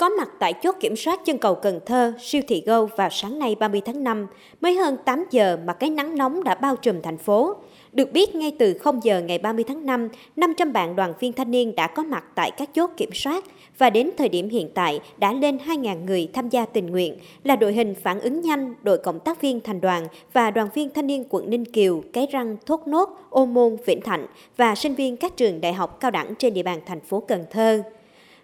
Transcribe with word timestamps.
Có 0.00 0.08
mặt 0.08 0.28
tại 0.38 0.54
chốt 0.62 0.76
kiểm 0.80 0.96
soát 0.96 1.20
chân 1.24 1.38
cầu 1.38 1.54
Cần 1.54 1.80
Thơ, 1.86 2.12
siêu 2.20 2.42
thị 2.48 2.62
Go 2.66 2.84
vào 2.84 3.10
sáng 3.10 3.38
nay 3.38 3.56
30 3.60 3.80
tháng 3.84 4.04
5, 4.04 4.26
mới 4.60 4.74
hơn 4.74 4.96
8 5.04 5.24
giờ 5.30 5.58
mà 5.64 5.72
cái 5.72 5.90
nắng 5.90 6.18
nóng 6.18 6.44
đã 6.44 6.54
bao 6.54 6.76
trùm 6.76 7.02
thành 7.02 7.18
phố. 7.18 7.54
Được 7.92 8.12
biết, 8.12 8.34
ngay 8.34 8.56
từ 8.58 8.78
0 8.78 9.00
giờ 9.02 9.20
ngày 9.20 9.38
30 9.38 9.64
tháng 9.68 9.86
5, 9.86 10.08
500 10.36 10.72
bạn 10.72 10.96
đoàn 10.96 11.12
viên 11.20 11.32
thanh 11.32 11.50
niên 11.50 11.74
đã 11.74 11.86
có 11.86 12.02
mặt 12.02 12.24
tại 12.34 12.50
các 12.50 12.70
chốt 12.74 12.90
kiểm 12.96 13.10
soát 13.12 13.44
và 13.78 13.90
đến 13.90 14.10
thời 14.18 14.28
điểm 14.28 14.48
hiện 14.48 14.70
tại 14.74 15.00
đã 15.18 15.32
lên 15.32 15.58
2.000 15.66 16.04
người 16.04 16.28
tham 16.32 16.48
gia 16.48 16.66
tình 16.66 16.86
nguyện 16.86 17.16
là 17.44 17.56
đội 17.56 17.72
hình 17.72 17.94
phản 17.94 18.20
ứng 18.20 18.40
nhanh, 18.40 18.74
đội 18.82 18.98
cộng 18.98 19.20
tác 19.20 19.40
viên 19.40 19.60
thành 19.60 19.80
đoàn 19.80 20.06
và 20.32 20.50
đoàn 20.50 20.68
viên 20.74 20.90
thanh 20.94 21.06
niên 21.06 21.24
quận 21.30 21.50
Ninh 21.50 21.64
Kiều, 21.64 22.02
Cái 22.12 22.26
Răng, 22.30 22.56
Thốt 22.66 22.86
Nốt, 22.86 23.08
Ô 23.30 23.46
Môn, 23.46 23.76
Vĩnh 23.86 24.00
Thạnh 24.00 24.26
và 24.56 24.74
sinh 24.74 24.94
viên 24.94 25.16
các 25.16 25.36
trường 25.36 25.60
đại 25.60 25.72
học 25.72 26.00
cao 26.00 26.10
đẳng 26.10 26.34
trên 26.34 26.54
địa 26.54 26.62
bàn 26.62 26.80
thành 26.86 27.00
phố 27.00 27.20
Cần 27.20 27.44
Thơ. 27.50 27.82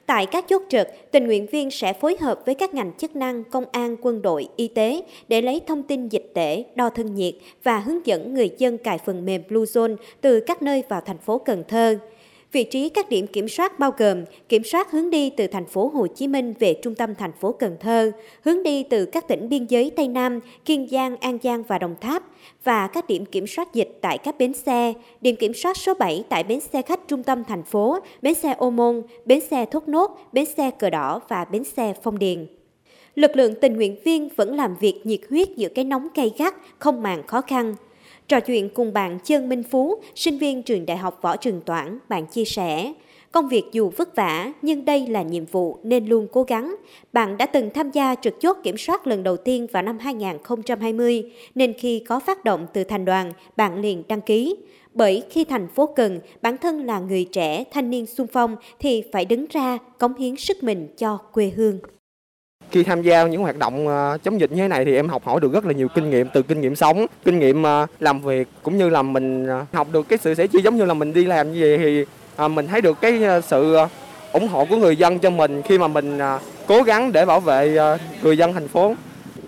Tại 0.07 0.27
các 0.27 0.45
chốt 0.49 0.63
trực, 0.69 0.89
tình 1.11 1.27
nguyện 1.27 1.47
viên 1.47 1.71
sẽ 1.71 1.93
phối 1.93 2.17
hợp 2.21 2.41
với 2.47 2.55
các 2.55 2.75
ngành 2.75 2.93
chức 2.99 3.17
năng, 3.17 3.45
công 3.45 3.65
an, 3.73 3.97
quân 4.03 4.23
đội, 4.23 4.49
y 4.57 4.69
tế 4.69 5.03
để 5.29 5.43
lấy 5.43 5.61
thông 5.67 5.83
tin 5.83 6.09
dịch 6.09 6.31
tễ, 6.35 6.65
đo 6.75 6.91
thân 6.91 7.15
nhiệt 7.15 7.35
và 7.63 7.79
hướng 7.79 8.07
dẫn 8.07 8.35
người 8.35 8.51
dân 8.59 8.79
cài 8.79 8.99
phần 8.99 9.25
mềm 9.25 9.43
Bluezone 9.49 9.97
từ 10.21 10.41
các 10.41 10.63
nơi 10.63 10.83
vào 10.89 11.01
thành 11.01 11.19
phố 11.19 11.39
Cần 11.39 11.65
Thơ. 11.69 11.99
Vị 12.53 12.65
trí 12.65 12.89
các 12.89 13.09
điểm 13.09 13.27
kiểm 13.27 13.49
soát 13.49 13.79
bao 13.79 13.93
gồm 13.99 14.25
kiểm 14.49 14.65
soát 14.65 14.91
hướng 14.91 15.11
đi 15.11 15.31
từ 15.31 15.47
thành 15.47 15.67
phố 15.67 15.91
Hồ 15.95 16.07
Chí 16.07 16.29
Minh 16.29 16.55
về 16.59 16.75
trung 16.83 16.95
tâm 16.95 17.15
thành 17.15 17.33
phố 17.41 17.53
Cần 17.53 17.77
Thơ, 17.81 18.13
hướng 18.45 18.63
đi 18.63 18.83
từ 18.83 19.07
các 19.07 19.29
tỉnh 19.29 19.49
biên 19.49 19.67
giới 19.67 19.91
Tây 19.97 20.09
Nam, 20.09 20.41
Kiên 20.65 20.89
Giang, 20.91 21.17
An 21.17 21.39
Giang 21.43 21.63
và 21.63 21.79
Đồng 21.79 21.95
Tháp 22.01 22.23
và 22.65 22.87
các 22.87 23.07
điểm 23.09 23.25
kiểm 23.25 23.47
soát 23.47 23.75
dịch 23.75 23.99
tại 24.01 24.19
các 24.19 24.39
bến 24.39 24.53
xe, 24.53 24.93
điểm 25.21 25.37
kiểm 25.37 25.55
soát 25.55 25.77
số 25.77 25.95
7 25.95 26.25
tại 26.29 26.45
bến 26.45 26.61
xe 26.61 26.83
khách 26.83 27.09
trung 27.09 27.23
tâm 27.23 27.45
thành 27.45 27.63
phố, 27.63 27.99
bến 28.23 28.35
xe 28.35 28.55
Ô 28.59 28.71
Môn, 28.71 29.03
bến 29.25 29.41
xe 29.51 29.67
Thốt 29.71 29.89
Nốt, 29.89 30.19
bến 30.33 30.45
xe 30.45 30.71
Cờ 30.71 30.91
Đỏ 30.91 31.21
và 31.29 31.45
bến 31.45 31.65
xe 31.65 31.95
Phong 32.03 32.19
Điền. 32.19 32.47
Lực 33.15 33.37
lượng 33.37 33.55
tình 33.61 33.77
nguyện 33.77 33.97
viên 34.05 34.29
vẫn 34.37 34.57
làm 34.57 34.77
việc 34.81 35.01
nhiệt 35.05 35.21
huyết 35.31 35.49
giữa 35.57 35.69
cái 35.69 35.85
nóng 35.85 36.09
cay 36.15 36.33
gắt, 36.39 36.55
không 36.79 37.03
màng 37.03 37.27
khó 37.27 37.41
khăn. 37.41 37.75
Trò 38.29 38.41
chuyện 38.41 38.69
cùng 38.69 38.93
bạn 38.93 39.19
Trương 39.25 39.49
Minh 39.49 39.63
Phú, 39.63 39.95
sinh 40.15 40.39
viên 40.39 40.63
trường 40.63 40.87
Đại 40.87 40.97
học 40.97 41.19
Võ 41.23 41.37
Trường 41.37 41.61
Toản, 41.61 41.99
bạn 42.09 42.27
chia 42.27 42.45
sẻ, 42.45 42.93
công 43.33 43.49
việc 43.49 43.65
dù 43.73 43.91
vất 43.97 44.17
vả 44.17 44.53
nhưng 44.63 44.85
đây 44.85 45.07
là 45.07 45.23
nhiệm 45.23 45.45
vụ 45.45 45.79
nên 45.83 46.07
luôn 46.07 46.27
cố 46.33 46.43
gắng. 46.43 46.77
Bạn 47.13 47.37
đã 47.37 47.47
từng 47.47 47.71
tham 47.75 47.91
gia 47.91 48.15
trực 48.15 48.35
chốt 48.41 48.57
kiểm 48.63 48.77
soát 48.77 49.07
lần 49.07 49.23
đầu 49.23 49.37
tiên 49.37 49.67
vào 49.73 49.83
năm 49.83 49.99
2020 49.99 51.33
nên 51.55 51.73
khi 51.73 52.03
có 52.09 52.21
phát 52.21 52.45
động 52.45 52.67
từ 52.73 52.85
thành 52.85 53.05
đoàn, 53.05 53.33
bạn 53.57 53.81
liền 53.81 54.03
đăng 54.09 54.21
ký. 54.21 54.57
Bởi 54.95 55.23
khi 55.31 55.45
thành 55.45 55.69
phố 55.69 55.87
cần, 55.87 56.21
bản 56.43 56.57
thân 56.59 56.87
là 56.87 56.99
người 56.99 57.25
trẻ, 57.25 57.65
thanh 57.71 57.91
niên 57.91 58.07
sung 58.07 58.27
phong 58.33 58.57
thì 58.79 59.03
phải 59.13 59.25
đứng 59.25 59.47
ra 59.51 59.79
cống 59.99 60.15
hiến 60.15 60.37
sức 60.37 60.63
mình 60.63 60.89
cho 60.99 61.17
quê 61.17 61.53
hương. 61.57 61.79
Khi 62.77 62.83
tham 62.83 63.03
gia 63.03 63.27
những 63.27 63.43
hoạt 63.43 63.59
động 63.59 63.89
ờ, 63.89 64.19
chống 64.25 64.41
dịch 64.41 64.53
như 64.53 64.63
thế 64.63 64.69
này 64.69 64.85
thì 64.85 64.97
em 64.97 65.09
học 65.09 65.23
hỏi 65.25 65.41
được 65.41 65.53
rất 65.53 65.67
là 65.67 65.73
nhiều 65.73 65.89
kinh 65.89 66.11
nghiệm 66.11 66.29
từ 66.29 66.43
kinh 66.43 66.61
nghiệm 66.61 66.77
sống, 66.77 67.07
kinh 67.25 67.39
nghiệm 67.39 67.63
ờ, 67.63 67.87
làm 68.01 68.21
việc 68.21 68.49
cũng 68.63 68.79
như 68.79 68.89
là 68.89 69.03
mình 69.03 69.47
ờ, 69.47 69.65
học 69.73 69.89
được 69.93 70.09
cái 70.09 70.19
sự 70.23 70.35
sẻ 70.35 70.47
chia 70.47 70.59
giống 70.59 70.77
như 70.77 70.85
là 70.85 70.95
mình 70.95 71.13
đi 71.13 71.25
làm 71.25 71.53
như 71.53 71.61
vậy 71.61 71.79
thì 71.79 72.05
mình 72.49 72.67
thấy 72.67 72.81
được 72.81 73.01
cái 73.01 73.21
sự 73.47 73.77
ủng 74.33 74.49
hộ 74.49 74.65
của 74.65 74.77
người 74.77 74.97
dân 74.97 75.19
cho 75.19 75.31
mình 75.31 75.63
khi 75.63 75.79
mà 75.79 75.89
mình 75.89 76.19
cố 76.67 76.83
gắng 76.83 77.13
để 77.13 77.25
bảo 77.25 77.41
vệ 77.41 77.79
người 78.23 78.37
dân 78.37 78.53
thành 78.53 78.69
phố. 78.69 78.95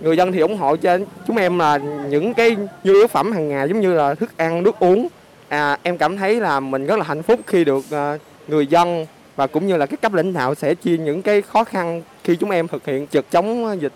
Người 0.01 0.17
dân 0.17 0.33
thì 0.33 0.41
ủng 0.41 0.57
hộ 0.57 0.77
cho 0.77 0.99
chúng 1.27 1.37
em 1.37 1.59
là 1.59 1.79
những 2.09 2.35
cái 2.35 2.57
nhu 2.85 2.95
yếu 2.95 3.07
phẩm 3.07 3.33
hàng 3.33 3.49
ngày 3.49 3.69
giống 3.69 3.81
như 3.81 3.95
là 3.95 4.15
thức 4.15 4.31
ăn, 4.37 4.63
nước 4.63 4.79
uống. 4.79 5.09
À, 5.49 5.79
em 5.83 5.99
cảm 5.99 6.17
thấy 6.17 6.41
là 6.41 6.61
mình 6.61 6.87
rất 6.87 6.99
là 6.99 7.05
hạnh 7.05 7.23
phúc 7.23 7.41
khi 7.47 7.65
được 7.65 7.85
người 8.49 8.67
dân 8.67 9.07
và 9.39 9.47
cũng 9.47 9.67
như 9.67 9.77
là 9.77 9.87
các 9.87 10.01
cấp 10.01 10.15
lãnh 10.15 10.33
đạo 10.33 10.55
sẽ 10.55 10.75
chia 10.75 10.97
những 10.97 11.23
cái 11.23 11.43
khó 11.43 11.65
khăn 11.65 12.03
khi 12.25 12.37
chúng 12.37 12.51
em 12.51 12.69
thực 12.69 12.87
hiện 12.87 13.07
trực 13.07 13.31
chống 13.31 13.79
dịch. 13.81 13.93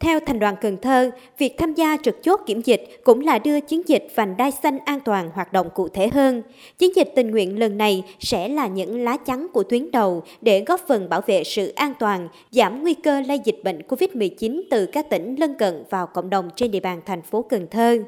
Theo 0.00 0.20
Thành 0.26 0.38
đoàn 0.38 0.54
Cần 0.60 0.76
Thơ, 0.82 1.10
việc 1.38 1.54
tham 1.58 1.74
gia 1.74 1.96
trực 2.02 2.22
chốt 2.22 2.40
kiểm 2.46 2.60
dịch 2.60 3.00
cũng 3.04 3.20
là 3.20 3.38
đưa 3.38 3.60
chiến 3.60 3.82
dịch 3.86 4.06
vành 4.14 4.36
đai 4.36 4.50
xanh 4.50 4.78
an 4.84 5.00
toàn 5.00 5.30
hoạt 5.34 5.52
động 5.52 5.68
cụ 5.74 5.88
thể 5.88 6.08
hơn. 6.08 6.42
Chiến 6.78 6.96
dịch 6.96 7.12
tình 7.16 7.30
nguyện 7.30 7.58
lần 7.58 7.78
này 7.78 8.02
sẽ 8.20 8.48
là 8.48 8.66
những 8.66 9.04
lá 9.04 9.16
chắn 9.16 9.46
của 9.52 9.62
tuyến 9.62 9.90
đầu 9.90 10.22
để 10.40 10.64
góp 10.66 10.80
phần 10.88 11.08
bảo 11.08 11.20
vệ 11.26 11.44
sự 11.44 11.72
an 11.76 11.92
toàn, 11.98 12.28
giảm 12.50 12.82
nguy 12.82 12.94
cơ 12.94 13.20
lây 13.20 13.38
dịch 13.44 13.60
bệnh 13.64 13.80
COVID-19 13.88 14.62
từ 14.70 14.86
các 14.86 15.10
tỉnh 15.10 15.36
lân 15.38 15.54
cận 15.58 15.84
vào 15.90 16.06
cộng 16.06 16.30
đồng 16.30 16.50
trên 16.56 16.70
địa 16.70 16.80
bàn 16.80 17.00
thành 17.06 17.22
phố 17.22 17.42
Cần 17.42 17.66
Thơ. 17.70 17.98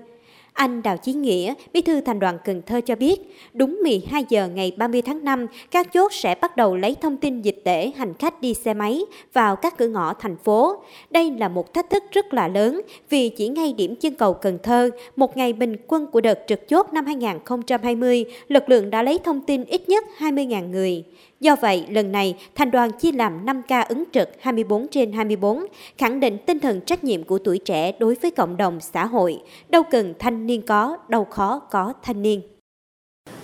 Anh 0.58 0.82
Đào 0.82 0.96
Chí 0.96 1.12
Nghĩa, 1.12 1.54
Bí 1.72 1.80
thư 1.80 2.00
Thành 2.00 2.18
đoàn 2.18 2.38
Cần 2.44 2.62
Thơ 2.66 2.80
cho 2.80 2.96
biết, 2.96 3.16
đúng 3.54 3.78
12 3.82 4.24
giờ 4.28 4.48
ngày 4.48 4.72
30 4.76 5.02
tháng 5.02 5.24
5, 5.24 5.46
các 5.70 5.92
chốt 5.92 6.12
sẽ 6.12 6.34
bắt 6.34 6.56
đầu 6.56 6.76
lấy 6.76 6.96
thông 7.00 7.16
tin 7.16 7.42
dịch 7.42 7.60
tễ 7.64 7.92
hành 7.96 8.14
khách 8.14 8.40
đi 8.40 8.54
xe 8.54 8.74
máy 8.74 9.02
vào 9.32 9.56
các 9.56 9.78
cửa 9.78 9.88
ngõ 9.88 10.14
thành 10.14 10.36
phố. 10.36 10.82
Đây 11.10 11.30
là 11.30 11.48
một 11.48 11.74
thách 11.74 11.90
thức 11.90 12.02
rất 12.12 12.34
là 12.34 12.48
lớn 12.48 12.80
vì 13.10 13.28
chỉ 13.28 13.48
ngay 13.48 13.72
điểm 13.72 13.96
chân 13.96 14.14
cầu 14.14 14.34
Cần 14.34 14.58
Thơ, 14.62 14.90
một 15.16 15.36
ngày 15.36 15.52
bình 15.52 15.76
quân 15.86 16.06
của 16.06 16.20
đợt 16.20 16.38
trực 16.46 16.68
chốt 16.68 16.86
năm 16.92 17.06
2020, 17.06 18.24
lực 18.48 18.68
lượng 18.68 18.90
đã 18.90 19.02
lấy 19.02 19.18
thông 19.24 19.40
tin 19.40 19.64
ít 19.64 19.88
nhất 19.88 20.04
20.000 20.18 20.70
người. 20.70 21.04
Do 21.40 21.56
vậy, 21.56 21.84
lần 21.88 22.12
này, 22.12 22.34
thành 22.54 22.70
đoàn 22.70 22.90
chia 22.92 23.12
làm 23.12 23.46
5 23.46 23.62
ca 23.68 23.80
ứng 23.80 24.04
trực 24.12 24.28
24 24.40 24.88
trên 24.88 25.12
24, 25.12 25.64
khẳng 25.98 26.20
định 26.20 26.38
tinh 26.46 26.60
thần 26.60 26.80
trách 26.80 27.04
nhiệm 27.04 27.24
của 27.24 27.38
tuổi 27.38 27.58
trẻ 27.58 27.92
đối 27.98 28.14
với 28.14 28.30
cộng 28.30 28.56
đồng 28.56 28.80
xã 28.80 29.06
hội. 29.06 29.40
Đâu 29.68 29.82
cần 29.82 30.14
thanh 30.18 30.46
niên 30.48 30.62
có, 30.62 30.96
đầu 31.08 31.24
khó 31.24 31.60
có 31.70 31.92
thanh 32.02 32.22
niên. 32.22 32.42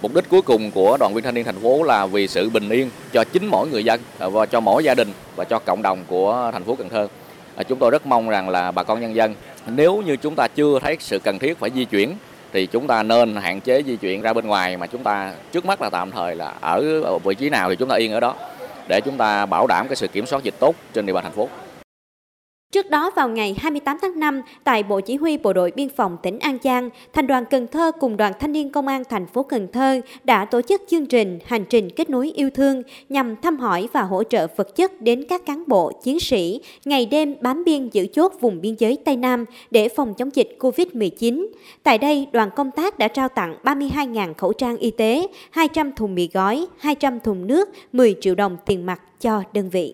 Mục 0.03 0.15
đích 0.15 0.28
cuối 0.28 0.42
cùng 0.42 0.70
của 0.70 0.97
đoàn 1.00 1.15
viên 1.15 1.25
thanh 1.25 1.34
niên 1.34 1.44
thành 1.44 1.60
phố 1.62 1.82
là 1.82 2.06
vì 2.06 2.28
sự 2.28 2.50
bình 2.50 2.69
yên 2.69 2.91
cho 3.12 3.25
chính 3.25 3.47
mỗi 3.47 3.69
người 3.69 3.84
dân 3.84 4.00
à, 4.19 4.28
và 4.28 4.47
cho 4.47 4.60
mỗi 4.60 4.84
gia 4.84 4.94
đình 4.94 5.12
và 5.37 5.44
cho 5.44 5.59
cộng 5.59 5.82
đồng 5.82 6.04
của 6.09 6.50
thành 6.53 6.64
phố 6.64 6.75
Cần 6.75 6.88
Thơ. 6.88 7.09
À, 7.56 7.62
chúng 7.62 7.78
tôi 7.78 7.91
rất 7.91 8.06
mong 8.06 8.28
rằng 8.28 8.48
là 8.48 8.70
bà 8.70 8.82
con 8.82 9.00
nhân 9.00 9.14
dân 9.14 9.34
nếu 9.66 10.03
như 10.03 10.16
chúng 10.16 10.34
ta 10.34 10.48
chưa 10.48 10.78
thấy 10.78 10.97
sự 11.00 11.19
cần 11.19 11.38
thiết 11.38 11.59
phải 11.59 11.70
di 11.75 11.84
chuyển 11.84 12.16
thì 12.53 12.66
chúng 12.66 12.87
ta 12.87 13.03
nên 13.03 13.37
hạn 13.37 13.60
chế 13.60 13.82
di 13.87 13.97
chuyển 13.97 14.22
ra 14.22 14.32
bên 14.32 14.47
ngoài 14.47 14.76
mà 14.76 14.87
chúng 14.87 15.03
ta 15.03 15.34
trước 15.53 15.64
mắt 15.64 15.82
là 15.82 15.91
tạm 15.91 16.10
thời 16.10 16.37
là 16.37 16.54
ở 16.60 17.19
vị 17.25 17.34
trí 17.34 17.50
nào 17.50 17.70
thì 17.70 17.76
chúng 17.76 17.88
ta 17.88 17.97
yên 17.97 18.12
ở 18.12 18.20
đó 18.20 18.34
để 18.88 19.00
chúng 19.00 19.16
ta 19.16 19.47
bảo 19.47 19.66
đảm 19.66 19.88
cái 19.88 19.97
sự 19.97 20.09
kiểm 20.09 20.26
soát 20.26 20.43
dịch 20.43 20.54
tốt 20.60 20.75
trên 20.93 21.06
địa 21.06 21.12
bàn 21.12 21.25
thành 21.25 21.32
phố. 21.32 21.48
Trước 22.74 22.90
đó 22.90 23.10
vào 23.16 23.28
ngày 23.28 23.56
28 23.58 23.96
tháng 24.02 24.20
5, 24.20 24.42
tại 24.64 24.82
Bộ 24.82 25.00
Chỉ 25.00 25.16
huy 25.16 25.38
Bộ 25.38 25.52
đội 25.52 25.72
Biên 25.76 25.88
phòng 25.88 26.16
tỉnh 26.22 26.38
An 26.38 26.58
Giang, 26.64 26.90
Thành 27.12 27.26
đoàn 27.26 27.44
Cần 27.50 27.66
Thơ 27.66 27.92
cùng 28.00 28.16
Đoàn 28.16 28.32
Thanh 28.40 28.52
niên 28.52 28.70
Công 28.70 28.86
an 28.86 29.02
thành 29.08 29.26
phố 29.26 29.42
Cần 29.42 29.68
Thơ 29.72 30.00
đã 30.24 30.44
tổ 30.44 30.62
chức 30.62 30.82
chương 30.88 31.06
trình 31.06 31.38
Hành 31.44 31.64
trình 31.64 31.90
kết 31.90 32.10
nối 32.10 32.30
yêu 32.30 32.50
thương 32.54 32.82
nhằm 33.08 33.36
thăm 33.36 33.58
hỏi 33.58 33.88
và 33.92 34.02
hỗ 34.02 34.24
trợ 34.24 34.46
vật 34.56 34.76
chất 34.76 35.00
đến 35.00 35.24
các 35.28 35.46
cán 35.46 35.64
bộ, 35.66 35.92
chiến 36.02 36.20
sĩ 36.20 36.60
ngày 36.84 37.06
đêm 37.06 37.34
bám 37.40 37.64
biên 37.64 37.88
giữ 37.88 38.06
chốt 38.12 38.32
vùng 38.40 38.60
biên 38.60 38.74
giới 38.78 38.98
Tây 39.04 39.16
Nam 39.16 39.44
để 39.70 39.88
phòng 39.88 40.14
chống 40.14 40.30
dịch 40.34 40.56
COVID-19. 40.58 41.46
Tại 41.82 41.98
đây, 41.98 42.26
đoàn 42.32 42.50
công 42.56 42.70
tác 42.70 42.98
đã 42.98 43.08
trao 43.08 43.28
tặng 43.28 43.56
32.000 43.64 44.34
khẩu 44.34 44.52
trang 44.52 44.76
y 44.76 44.90
tế, 44.90 45.26
200 45.50 45.92
thùng 45.92 46.14
mì 46.14 46.28
gói, 46.32 46.66
200 46.78 47.20
thùng 47.20 47.46
nước, 47.46 47.68
10 47.92 48.14
triệu 48.20 48.34
đồng 48.34 48.56
tiền 48.66 48.86
mặt 48.86 49.00
cho 49.20 49.42
đơn 49.52 49.70
vị. 49.70 49.92